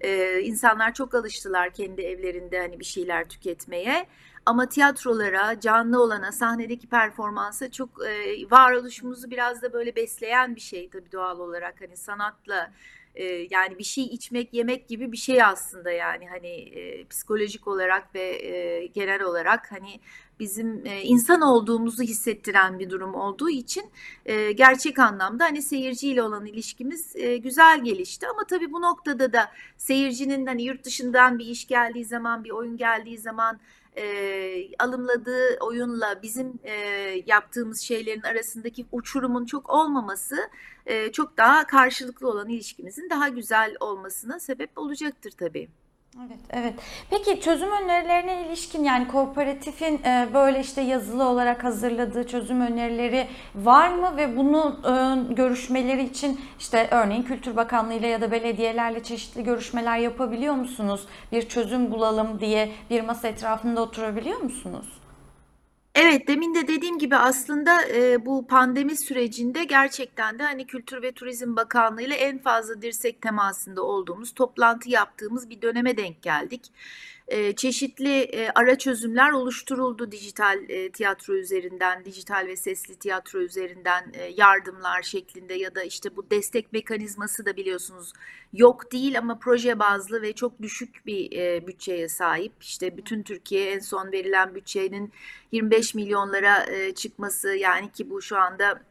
Ee, 0.00 0.40
insanlar 0.40 0.94
çok 0.94 1.14
alıştılar 1.14 1.70
kendi 1.70 2.02
evlerinde 2.02 2.58
hani 2.60 2.80
bir 2.80 2.84
şeyler 2.84 3.28
tüketmeye. 3.28 4.06
Ama 4.46 4.68
tiyatrolara, 4.68 5.60
canlı 5.60 6.02
olana, 6.02 6.32
sahnedeki 6.32 6.86
performansa 6.86 7.70
çok 7.70 7.88
e, 8.06 8.10
varoluşumuzu 8.50 9.30
biraz 9.30 9.62
da 9.62 9.72
böyle 9.72 9.96
besleyen 9.96 10.54
bir 10.56 10.60
şey 10.60 10.90
tabii 10.90 11.12
doğal 11.12 11.38
olarak 11.40 11.80
hani 11.80 11.96
sanatla 11.96 12.72
e, 13.16 13.24
yani 13.50 13.78
bir 13.78 13.84
şey 13.84 14.04
içmek, 14.04 14.54
yemek 14.54 14.88
gibi 14.88 15.12
bir 15.12 15.16
şey 15.16 15.42
aslında 15.42 15.90
yani. 15.90 16.28
Hani 16.28 16.48
e, 16.48 17.06
psikolojik 17.06 17.68
olarak 17.68 18.14
ve 18.14 18.46
e, 18.46 18.86
genel 18.86 19.22
olarak 19.22 19.72
hani 19.72 20.00
bizim 20.40 20.86
e, 20.86 21.02
insan 21.02 21.40
olduğumuzu 21.40 22.02
hissettiren 22.02 22.78
bir 22.78 22.90
durum 22.90 23.14
olduğu 23.14 23.50
için 23.50 23.84
e, 24.26 24.52
gerçek 24.52 24.98
anlamda 24.98 25.44
hani 25.44 25.62
seyirciyle 25.62 26.22
olan 26.22 26.46
ilişkimiz 26.46 27.16
e, 27.16 27.36
güzel 27.36 27.84
gelişti. 27.84 28.26
Ama 28.28 28.44
tabii 28.44 28.72
bu 28.72 28.82
noktada 28.82 29.32
da 29.32 29.50
seyircinin 29.76 30.46
hani 30.46 30.62
yurt 30.62 30.84
dışından 30.84 31.38
bir 31.38 31.46
iş 31.46 31.66
geldiği 31.66 32.04
zaman 32.04 32.44
bir 32.44 32.50
oyun 32.50 32.76
geldiği 32.76 33.18
zaman 33.18 33.60
e, 33.96 34.76
alımladığı 34.78 35.58
oyunla 35.60 36.22
bizim 36.22 36.58
e, 36.64 36.72
yaptığımız 37.26 37.80
şeylerin 37.80 38.22
arasındaki 38.22 38.86
uçurumun 38.92 39.44
çok 39.44 39.70
olmaması 39.70 40.36
e, 40.86 41.12
çok 41.12 41.36
daha 41.36 41.66
karşılıklı 41.66 42.30
olan 42.30 42.48
ilişkimizin 42.48 43.10
daha 43.10 43.28
güzel 43.28 43.76
olmasına 43.80 44.40
sebep 44.40 44.78
olacaktır 44.78 45.30
tabii. 45.30 45.68
Evet, 46.24 46.38
evet. 46.50 46.74
Peki 47.10 47.40
çözüm 47.40 47.68
önerilerine 47.72 48.46
ilişkin 48.46 48.84
yani 48.84 49.08
kooperatifin 49.08 50.02
e, 50.04 50.28
böyle 50.34 50.60
işte 50.60 50.80
yazılı 50.80 51.24
olarak 51.24 51.64
hazırladığı 51.64 52.26
çözüm 52.26 52.60
önerileri 52.60 53.26
var 53.54 53.88
mı 53.88 54.16
ve 54.16 54.36
bunu 54.36 54.80
e, 54.84 55.34
görüşmeleri 55.34 56.02
için 56.02 56.40
işte 56.58 56.88
örneğin 56.90 57.22
Kültür 57.22 57.56
Bakanlığı 57.56 57.94
ile 57.94 58.06
ya 58.06 58.20
da 58.20 58.30
belediyelerle 58.30 59.02
çeşitli 59.02 59.44
görüşmeler 59.44 59.98
yapabiliyor 59.98 60.54
musunuz? 60.54 61.06
Bir 61.32 61.48
çözüm 61.48 61.90
bulalım 61.90 62.40
diye 62.40 62.72
bir 62.90 63.00
masa 63.00 63.28
etrafında 63.28 63.82
oturabiliyor 63.82 64.40
musunuz? 64.40 64.95
Evet, 65.98 66.28
demin 66.28 66.54
de 66.54 66.68
dediğim 66.68 66.98
gibi 66.98 67.16
aslında 67.16 67.88
e, 67.88 68.26
bu 68.26 68.46
pandemi 68.46 68.96
sürecinde 68.96 69.64
gerçekten 69.64 70.38
de 70.38 70.42
hani 70.42 70.66
Kültür 70.66 71.02
ve 71.02 71.12
Turizm 71.12 71.56
Bakanlığı 71.56 72.02
ile 72.02 72.14
en 72.14 72.38
fazla 72.38 72.82
dirsek 72.82 73.22
temasında 73.22 73.82
olduğumuz, 73.82 74.34
toplantı 74.34 74.90
yaptığımız 74.90 75.50
bir 75.50 75.62
döneme 75.62 75.96
denk 75.96 76.22
geldik. 76.22 76.60
E, 77.28 77.56
çeşitli 77.56 78.18
e, 78.18 78.50
ara 78.54 78.78
çözümler 78.78 79.32
oluşturuldu 79.32 80.12
dijital 80.12 80.70
e, 80.70 80.92
tiyatro 80.92 81.34
üzerinden, 81.34 82.04
dijital 82.04 82.46
ve 82.46 82.56
sesli 82.56 82.96
tiyatro 82.96 83.40
üzerinden 83.40 84.12
e, 84.14 84.32
yardımlar 84.36 85.02
şeklinde 85.02 85.54
ya 85.54 85.74
da 85.74 85.82
işte 85.82 86.16
bu 86.16 86.30
destek 86.30 86.72
mekanizması 86.72 87.46
da 87.46 87.56
biliyorsunuz 87.56 88.12
yok 88.52 88.92
değil 88.92 89.18
ama 89.18 89.38
proje 89.38 89.78
bazlı 89.78 90.22
ve 90.22 90.32
çok 90.32 90.62
düşük 90.62 91.06
bir 91.06 91.30
bütçeye 91.66 92.08
sahip. 92.08 92.52
İşte 92.60 92.96
bütün 92.96 93.22
Türkiye 93.22 93.70
en 93.70 93.78
son 93.78 94.12
verilen 94.12 94.54
bütçenin 94.54 95.12
25 95.52 95.94
milyonlara 95.94 96.66
çıkması 96.94 97.48
yani 97.48 97.92
ki 97.92 98.10
bu 98.10 98.22
şu 98.22 98.36
anda 98.36 98.82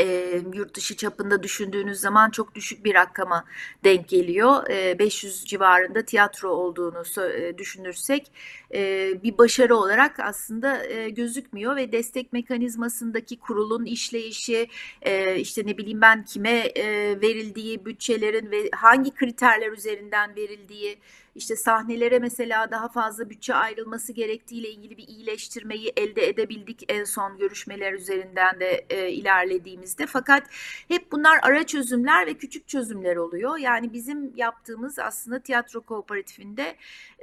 e, 0.00 0.40
yurt 0.54 0.74
dışı 0.76 0.96
çapında 0.96 1.42
düşündüğünüz 1.42 2.00
zaman 2.00 2.30
çok 2.30 2.54
düşük 2.54 2.84
bir 2.84 2.94
rakama 2.94 3.44
denk 3.84 4.08
geliyor. 4.08 4.70
E, 4.70 4.98
500 4.98 5.44
civarında 5.44 6.02
tiyatro 6.02 6.50
olduğunu 6.50 7.02
e, 7.32 7.58
düşünürsek 7.58 8.32
e, 8.74 9.12
bir 9.22 9.38
başarı 9.38 9.76
olarak 9.76 10.20
aslında 10.20 10.86
e, 10.86 11.10
gözükmüyor 11.10 11.76
ve 11.76 11.92
destek 11.92 12.32
mekanizmasındaki 12.32 13.38
kurulun 13.38 13.84
işleyişi, 13.84 14.68
e, 15.02 15.36
işte 15.36 15.62
ne 15.66 15.78
bileyim 15.78 16.00
ben 16.00 16.24
kime 16.24 16.58
e, 16.58 16.84
verildiği, 17.20 17.84
bütçelerin 17.84 18.50
ve 18.50 18.70
hangi 18.72 19.14
kriterler 19.14 19.72
üzerinden 19.72 20.36
verildiği 20.36 20.98
işte 21.34 21.56
sahnelere 21.56 22.18
mesela 22.18 22.70
daha 22.70 22.88
fazla 22.88 23.30
bütçe 23.30 23.54
ayrılması 23.54 24.12
gerektiğiyle 24.12 24.70
ilgili 24.70 24.96
bir 24.96 25.08
iyileştirmeyi 25.08 25.92
elde 25.96 26.28
edebildik 26.28 26.84
en 26.88 27.04
son 27.04 27.38
görüşmeler 27.38 27.92
üzerinden 27.92 28.60
de 28.60 28.86
e, 28.90 29.10
ilerlediğimizde. 29.10 30.06
Fakat 30.06 30.42
hep 30.88 31.12
bunlar 31.12 31.38
ara 31.42 31.66
çözümler 31.66 32.26
ve 32.26 32.34
küçük 32.34 32.68
çözümler 32.68 33.16
oluyor. 33.16 33.58
Yani 33.58 33.92
bizim 33.92 34.36
yaptığımız 34.36 34.98
aslında 34.98 35.38
tiyatro 35.38 35.80
kooperatifinde 35.80 36.76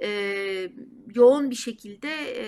e, 0.04 0.10
yoğun 1.16 1.50
bir 1.50 1.56
şekilde 1.56 2.10
e, 2.16 2.46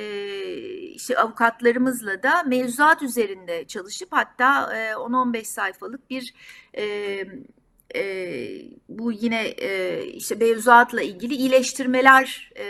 işte 0.82 1.18
avukatlarımızla 1.18 2.24
da 2.24 2.44
mevzuat 2.44 3.02
üzerinde 3.02 3.66
çalışıp 3.68 4.10
hatta 4.12 4.78
e, 4.78 4.92
10-15 4.92 5.46
sayfalık 5.46 6.10
bir 6.10 6.34
e, 6.78 6.84
e, 7.96 8.04
bu 9.04 9.12
yine 9.12 9.48
e, 9.48 10.04
işte 10.06 10.36
mevzuatla 10.36 11.02
ilgili 11.02 11.36
iyileştirmeler 11.36 12.52
e, 12.56 12.66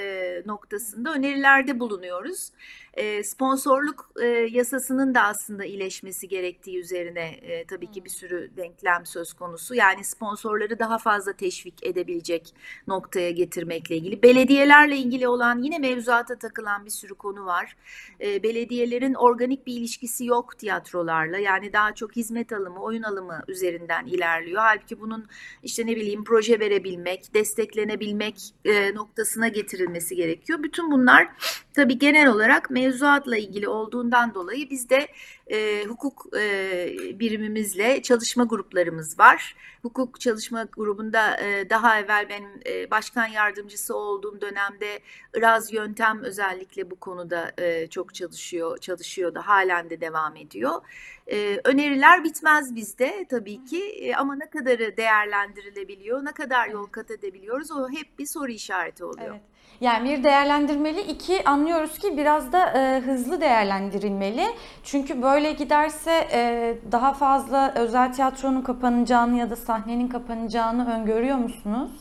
noktasında 0.45 1.13
önerilerde 1.13 1.79
bulunuyoruz. 1.79 2.51
E, 2.93 3.23
sponsorluk 3.23 4.11
e, 4.21 4.25
yasasının 4.27 5.15
da 5.15 5.21
aslında 5.21 5.65
iyileşmesi 5.65 6.27
gerektiği 6.27 6.79
üzerine 6.79 7.25
e, 7.29 7.65
tabii 7.65 7.91
ki 7.91 8.05
bir 8.05 8.09
sürü 8.09 8.51
denklem 8.57 9.05
söz 9.05 9.33
konusu. 9.33 9.75
Yani 9.75 10.03
sponsorları 10.03 10.79
daha 10.79 10.97
fazla 10.97 11.33
teşvik 11.33 11.85
edebilecek 11.85 12.53
noktaya 12.87 13.31
getirmekle 13.31 13.97
ilgili. 13.97 14.23
Belediyelerle 14.23 14.97
ilgili 14.97 15.27
olan 15.27 15.59
yine 15.59 15.79
mevzuata 15.79 16.39
takılan 16.39 16.85
bir 16.85 16.89
sürü 16.89 17.15
konu 17.15 17.45
var. 17.45 17.75
E, 18.21 18.43
belediyelerin 18.43 19.13
organik 19.13 19.67
bir 19.67 19.73
ilişkisi 19.73 20.25
yok 20.25 20.57
tiyatrolarla. 20.57 21.37
Yani 21.37 21.73
daha 21.73 21.95
çok 21.95 22.15
hizmet 22.15 22.53
alımı, 22.53 22.81
oyun 22.81 23.03
alımı 23.03 23.43
üzerinden 23.47 24.05
ilerliyor. 24.05 24.61
Halbuki 24.61 24.99
bunun 24.99 25.25
işte 25.63 25.85
ne 25.85 25.95
bileyim 25.95 26.23
proje 26.23 26.59
verebilmek, 26.59 27.33
desteklenebilmek 27.33 28.53
e, 28.65 28.95
noktasına 28.95 29.47
getirilmesi 29.47 30.15
gerekiyor. 30.15 30.63
Bütün 30.63 30.91
bunlar 30.91 31.29
tabii 31.73 31.97
genel 31.97 32.27
olarak 32.27 32.69
mevzuatla 32.83 33.37
ilgili 33.37 33.67
olduğundan 33.67 34.33
dolayı 34.33 34.69
bizde 34.69 35.07
e, 35.47 35.85
hukuk 35.85 36.37
e, 36.37 37.19
birimimizle 37.19 38.01
çalışma 38.01 38.43
gruplarımız 38.43 39.19
var. 39.19 39.55
Hukuk 39.81 40.21
çalışma 40.21 40.63
grubunda 40.63 41.37
e, 41.37 41.69
daha 41.69 41.99
evvel 41.99 42.29
benim 42.29 42.49
e, 42.65 42.91
başkan 42.91 43.27
yardımcısı 43.27 43.97
olduğum 43.97 44.41
dönemde 44.41 44.99
Iraz 45.33 45.73
Yöntem 45.73 46.23
özellikle 46.23 46.91
bu 46.91 46.95
konuda 46.95 47.51
e, 47.57 47.87
çok 47.87 48.13
çalışıyor, 48.13 48.77
çalışıyordu. 48.77 49.39
Halen 49.39 49.89
de 49.89 50.01
devam 50.01 50.35
ediyor. 50.35 50.81
E, 51.27 51.61
öneriler 51.63 52.23
bitmez 52.23 52.75
bizde 52.75 53.25
tabii 53.29 53.65
ki 53.65 53.83
e, 53.83 54.15
ama 54.15 54.35
ne 54.35 54.49
kadarı 54.49 54.97
değerlendirilebiliyor, 54.97 56.25
ne 56.25 56.31
kadar 56.31 56.67
yol 56.67 56.85
kat 56.85 57.11
edebiliyoruz 57.11 57.71
o 57.71 57.89
hep 57.89 58.19
bir 58.19 58.25
soru 58.25 58.51
işareti 58.51 59.03
oluyor. 59.03 59.31
Evet. 59.31 59.52
Yani 59.81 60.09
bir 60.09 60.23
değerlendirmeli, 60.23 61.01
iki 61.01 61.49
anlıyoruz 61.49 61.97
ki 61.97 62.17
biraz 62.17 62.51
da 62.51 62.69
e, 62.69 62.99
hızlı 62.99 63.41
değerlendirilmeli. 63.41 64.45
Çünkü 64.83 65.21
böyle 65.21 65.51
giderse 65.51 66.27
e, 66.31 66.73
daha 66.91 67.13
fazla 67.13 67.73
özel 67.75 68.13
tiyatronun 68.13 68.61
kapanacağını 68.61 69.37
ya 69.37 69.49
da 69.49 69.55
sahnenin 69.55 70.07
kapanacağını 70.07 70.93
öngörüyor 70.93 71.37
musunuz? 71.37 71.91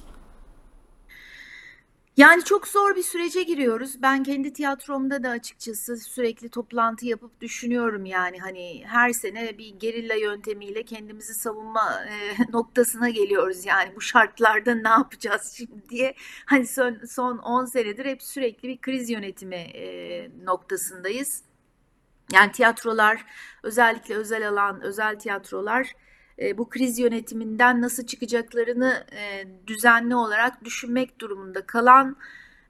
Yani 2.17 2.45
çok 2.45 2.69
zor 2.69 2.97
bir 2.97 3.03
sürece 3.03 3.43
giriyoruz. 3.43 4.03
Ben 4.03 4.23
kendi 4.23 4.53
tiyatromda 4.53 5.23
da 5.23 5.31
açıkçası 5.31 5.97
sürekli 5.97 6.49
toplantı 6.49 7.07
yapıp 7.07 7.41
düşünüyorum 7.41 8.05
yani 8.07 8.41
hani 8.41 8.85
her 8.87 9.13
sene 9.13 9.59
bir 9.59 9.69
gerilla 9.69 10.15
yöntemiyle 10.15 10.83
kendimizi 10.83 11.35
savunma 11.35 12.05
e, 12.05 12.37
noktasına 12.53 13.09
geliyoruz. 13.09 13.67
Yani 13.67 13.97
bu 13.97 14.01
şartlarda 14.01 14.75
ne 14.75 14.89
yapacağız 14.89 15.55
şimdi 15.57 15.89
diye 15.89 16.15
hani 16.47 16.67
son, 16.67 16.99
son 17.09 17.39
10 17.39 17.65
senedir 17.65 18.05
hep 18.07 18.23
sürekli 18.23 18.69
bir 18.69 18.81
kriz 18.81 19.11
yönetimi 19.11 19.57
e, 19.57 20.31
noktasındayız. 20.45 21.43
Yani 22.33 22.53
tiyatrolar 22.53 23.25
özellikle 23.63 24.15
özel 24.15 24.49
alan, 24.49 24.81
özel 24.83 25.19
tiyatrolar 25.19 25.93
bu 26.59 26.69
kriz 26.69 26.99
yönetiminden 26.99 27.81
nasıl 27.81 28.07
çıkacaklarını 28.07 29.07
e, 29.13 29.45
düzenli 29.67 30.15
olarak 30.15 30.65
düşünmek 30.65 31.21
durumunda 31.21 31.67
kalan 31.67 32.17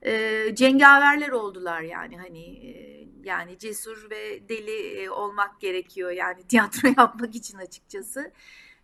e, 0.02 0.45
cengaverler 0.54 1.28
oldular 1.28 1.81
yani 1.81 2.19
hani 2.19 2.69
e, 2.69 3.02
yani 3.25 3.59
cesur 3.59 4.11
ve 4.11 4.49
deli 4.49 5.02
e, 5.02 5.11
olmak 5.11 5.61
gerekiyor 5.61 6.11
yani 6.11 6.42
tiyatro 6.49 6.88
yapmak 6.99 7.35
için 7.35 7.59
açıkçası. 7.59 8.33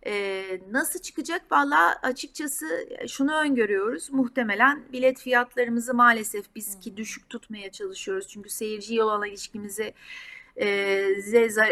E, 0.05 0.43
nasıl 0.71 0.99
çıkacak? 0.99 1.51
Valla 1.51 1.99
açıkçası 2.03 2.89
şunu 3.07 3.35
öngörüyoruz. 3.35 4.09
Muhtemelen 4.11 4.83
bilet 4.93 5.19
fiyatlarımızı 5.19 5.93
maalesef 5.93 6.55
biz 6.55 6.79
ki 6.79 6.97
düşük 6.97 7.29
tutmaya 7.29 7.71
çalışıyoruz. 7.71 8.27
Çünkü 8.27 8.49
seyirciye 8.49 9.03
olan 9.03 9.27
ilişkimizi 9.27 9.83
e, 9.83 9.93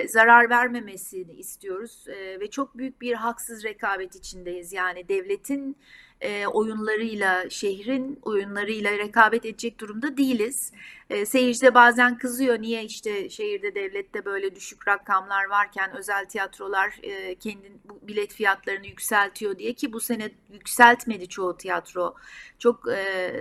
zarar 0.08 0.50
vermemesini 0.50 1.34
istiyoruz 1.34 2.06
e, 2.08 2.40
ve 2.40 2.50
çok 2.50 2.78
büyük 2.78 3.02
bir 3.02 3.14
haksız 3.14 3.64
rekabet 3.64 4.16
içindeyiz. 4.16 4.74
Yani 4.74 5.10
devletin 5.10 5.78
e, 6.22 6.48
oyunlarıyla, 6.48 7.50
şehrin 7.50 8.20
oyunlarıyla 8.22 8.98
rekabet 8.98 9.46
edecek 9.46 9.80
durumda 9.80 10.18
değiliz. 10.18 10.72
E, 11.10 11.26
seyirci 11.26 11.62
de 11.62 11.74
bazen 11.74 12.18
kızıyor. 12.18 12.62
Niye 12.62 12.84
işte 12.84 13.30
şehirde, 13.30 13.76
devlette 13.76 14.26
böyle 14.26 14.56
düşük 14.56 14.88
rakamlar 14.88 15.46
varken 15.46 15.98
özel 15.98 16.26
tiyatrolar 16.26 17.00
e, 17.04 17.36
kendi 17.36 17.72
bilet 18.02 18.34
fiyatlarını 18.34 18.88
yükseltiyor 18.88 19.58
diye 19.60 19.74
ki 19.74 19.94
bu 19.94 20.00
sene 20.00 20.32
yükseltmedi 20.54 21.28
çoğu 21.30 21.58
tiyatro. 21.58 22.16
Çok 22.60 22.92
e, 22.92 23.34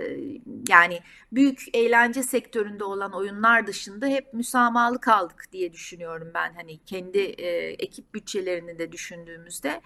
yani 0.69 0.99
büyük 1.31 1.63
eğlence 1.73 2.23
sektöründe 2.23 2.83
olan 2.83 3.13
oyunlar 3.13 3.67
dışında 3.67 4.07
hep 4.07 4.33
müsamahalı 4.33 5.01
kaldık 5.01 5.45
diye 5.51 5.73
düşünüyorum 5.73 6.31
ben. 6.33 6.53
Hani 6.53 6.77
kendi 6.85 7.19
e, 7.19 7.47
ekip 7.69 8.13
bütçelerini 8.13 8.79
de 8.79 8.91
düşündüğümüzde. 8.91 9.81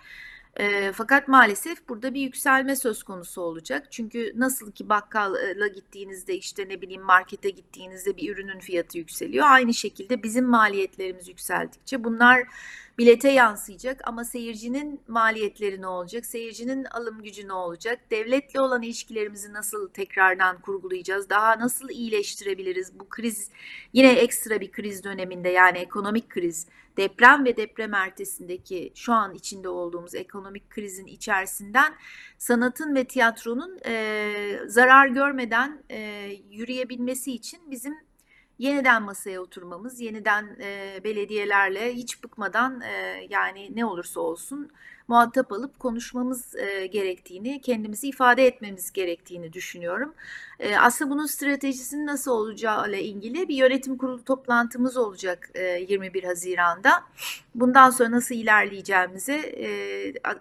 E, 0.60 0.92
fakat 0.92 1.28
maalesef 1.28 1.90
burada 1.90 2.14
bir 2.14 2.22
yükselme 2.22 2.76
söz 2.76 3.04
konusu 3.04 3.42
olacak. 3.42 3.92
Çünkü 3.92 4.34
nasıl 4.36 4.72
ki 4.72 4.90
bakkala 4.90 5.68
gittiğinizde 5.68 6.36
işte 6.36 6.70
ne 6.70 6.82
bileyim 6.82 7.02
markete 7.02 7.50
gittiğinizde 7.50 8.18
bir 8.18 8.34
ürünün 8.36 8.60
fiyatı 8.60 8.98
yükseliyor. 8.98 9.46
Aynı 9.50 9.74
şekilde 9.74 10.24
bizim 10.24 10.46
maliyetlerimiz 10.46 11.28
yükseldikçe 11.28 12.04
bunlar 12.04 12.48
bilete 13.02 13.32
yansıyacak 13.32 14.02
ama 14.04 14.26
seyircinin 14.26 15.02
maliyetleri 15.08 15.82
ne 15.82 15.88
olacak? 15.88 16.26
Seyircinin 16.26 16.86
alım 16.86 17.24
gücü 17.24 17.48
ne 17.48 17.54
olacak? 17.54 18.00
Devletle 18.12 18.62
olan 18.62 18.82
ilişkilerimizi 18.82 19.54
nasıl 19.54 19.90
tekrardan 19.90 20.62
kurgulayacağız? 20.62 21.30
Daha 21.30 21.60
nasıl 21.60 21.90
iyileştirebiliriz? 21.90 23.00
Bu 23.00 23.10
kriz 23.10 23.50
yine 23.94 24.12
ekstra 24.12 24.62
bir 24.62 24.72
kriz 24.72 25.04
döneminde 25.04 25.50
yani 25.50 25.78
ekonomik 25.78 26.30
kriz, 26.30 26.68
deprem 26.98 27.46
ve 27.46 27.58
deprem 27.58 27.94
ertesindeki 27.94 28.92
şu 28.96 29.14
an 29.14 29.34
içinde 29.34 29.70
olduğumuz 29.70 30.16
ekonomik 30.16 30.70
krizin 30.70 31.06
içerisinden 31.06 31.94
sanatın 32.38 32.96
ve 32.96 33.06
tiyatronun 33.06 33.80
e, 33.86 34.60
zarar 34.68 35.08
görmeden 35.08 35.84
e, 35.92 36.30
yürüyebilmesi 36.52 37.32
için 37.32 37.72
bizim 37.72 37.96
yeniden 38.62 39.04
masaya 39.04 39.42
oturmamız, 39.42 40.02
yeniden 40.02 40.58
e, 40.60 41.00
belediyelerle 41.04 41.94
hiç 41.94 42.24
bıkmadan 42.24 42.82
e, 42.82 43.28
yani 43.30 43.76
ne 43.76 43.86
olursa 43.86 44.20
olsun 44.20 44.72
muhatap 45.08 45.52
alıp 45.52 45.80
konuşmamız 45.80 46.56
e, 46.56 46.88
gerektiğini, 46.88 47.62
kendimizi 47.62 48.08
ifade 48.08 48.48
etmemiz 48.48 48.92
gerektiğini 48.92 49.54
düşünüyorum. 49.54 50.14
E, 50.60 50.78
aslında 50.78 51.12
bunun 51.12 51.26
stratejisinin 51.26 52.08
nasıl 52.08 52.32
olacağı 52.32 52.90
ile 52.90 53.04
ilgili 53.04 53.48
bir 53.48 53.56
yönetim 53.56 53.98
kurulu 53.98 54.24
toplantımız 54.24 54.98
olacak 54.98 55.50
e, 55.54 55.64
21 55.64 56.24
Haziran'da. 56.24 57.04
Bundan 57.56 57.90
sonra 57.90 58.12
nasıl 58.12 58.36
ilerleyeceğimize 58.36 59.36
e, 59.36 59.68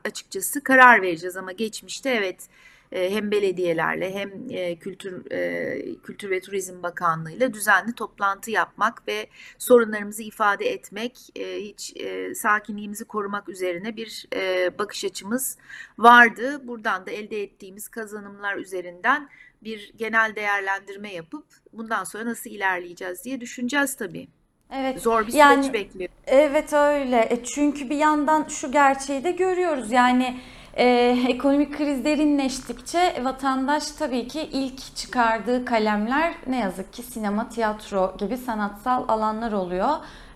açıkçası 0.04 0.62
karar 0.62 1.02
vereceğiz 1.02 1.36
ama 1.36 1.52
geçmişte 1.52 2.10
evet 2.10 2.48
hem 2.92 3.30
belediyelerle 3.30 4.14
hem 4.14 4.30
e, 4.50 4.76
Kültür 4.76 5.32
e, 5.32 5.94
Kültür 6.02 6.30
ve 6.30 6.40
Turizm 6.40 6.82
Bakanlığı'yla 6.82 7.54
düzenli 7.54 7.94
toplantı 7.94 8.50
yapmak 8.50 9.08
ve 9.08 9.26
sorunlarımızı 9.58 10.22
ifade 10.22 10.64
etmek, 10.64 11.28
e, 11.36 11.56
hiç 11.56 11.96
e, 11.96 12.34
sakinliğimizi 12.34 13.04
korumak 13.04 13.48
üzerine 13.48 13.96
bir 13.96 14.26
e, 14.34 14.70
bakış 14.78 15.04
açımız 15.04 15.58
vardı. 15.98 16.68
Buradan 16.68 17.06
da 17.06 17.10
elde 17.10 17.42
ettiğimiz 17.42 17.88
kazanımlar 17.88 18.56
üzerinden 18.56 19.28
bir 19.62 19.92
genel 19.96 20.32
değerlendirme 20.36 21.12
yapıp 21.12 21.46
bundan 21.72 22.04
sonra 22.04 22.26
nasıl 22.26 22.50
ilerleyeceğiz 22.50 23.24
diye 23.24 23.40
düşüneceğiz 23.40 23.96
tabii. 23.96 24.28
Evet. 24.72 25.02
Zor 25.02 25.20
bir 25.20 25.26
süreç 25.26 25.40
Yani 25.40 25.72
bekliyor. 25.72 26.10
Evet 26.26 26.72
öyle. 26.72 27.28
E, 27.30 27.44
çünkü 27.44 27.90
bir 27.90 27.96
yandan 27.96 28.46
şu 28.48 28.72
gerçeği 28.72 29.24
de 29.24 29.30
görüyoruz. 29.30 29.92
Yani 29.92 30.40
e, 30.80 31.16
ekonomik 31.28 31.76
kriz 31.76 32.04
derinleştikçe 32.04 33.24
vatandaş 33.24 33.90
tabii 33.90 34.28
ki 34.28 34.40
ilk 34.52 34.96
çıkardığı 34.96 35.64
kalemler 35.64 36.34
ne 36.46 36.58
yazık 36.58 36.92
ki 36.92 37.02
sinema, 37.02 37.48
tiyatro 37.48 38.14
gibi 38.18 38.36
sanatsal 38.36 39.04
alanlar 39.08 39.52
oluyor 39.52 39.88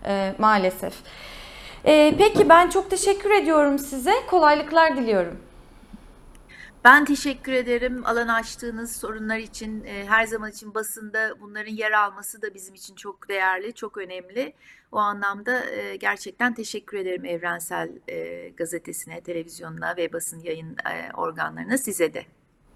e, 0.07 0.35
maalesef. 0.39 0.95
E, 1.85 2.15
peki 2.19 2.49
ben 2.49 2.69
çok 2.69 2.91
teşekkür 2.91 3.31
ediyorum 3.31 3.79
size. 3.79 4.13
Kolaylıklar 4.31 4.97
diliyorum. 4.97 5.39
Ben 6.85 7.05
teşekkür 7.05 7.53
ederim 7.53 8.07
alan 8.07 8.29
açtığınız 8.29 8.97
sorunlar 8.97 9.39
için. 9.39 9.85
E, 9.85 10.07
her 10.07 10.27
zaman 10.27 10.51
için 10.51 10.75
basında 10.75 11.41
bunların 11.41 11.73
yer 11.73 11.93
alması 11.93 12.43
da 12.43 12.55
bizim 12.55 12.75
için 12.75 12.95
çok 12.95 13.29
değerli, 13.29 13.75
çok 13.75 13.97
önemli. 13.97 14.55
O 14.93 14.99
anlamda 14.99 15.71
e, 15.71 15.97
gerçekten 15.97 16.55
teşekkür 16.55 16.99
ederim 16.99 17.25
Evrensel 17.25 17.91
e, 18.09 18.49
Gazetesi'ne, 18.49 19.21
televizyonuna 19.21 19.97
ve 19.97 20.13
basın 20.13 20.41
yayın 20.41 20.77
e, 20.77 21.13
organlarına 21.15 21.79
size 21.79 22.15
de. 22.15 22.25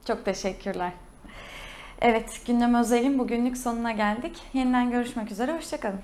Çok 0.06 0.24
teşekkürler. 0.24 0.92
Evet, 2.00 2.40
gündem 2.46 2.74
özelin 2.74 3.18
bugünlük 3.18 3.56
sonuna 3.56 3.92
geldik. 3.92 4.42
Yeniden 4.52 4.90
görüşmek 4.90 5.32
üzere. 5.32 5.56
Hoşçakalın. 5.56 6.00